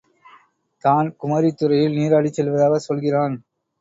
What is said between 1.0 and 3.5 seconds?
குமரித்துறையில் நீராடிச் செல்வதாகச் சொல்கிறான்.